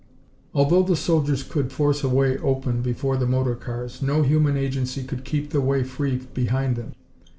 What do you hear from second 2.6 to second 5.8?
before the motor cars, no human agency could keep the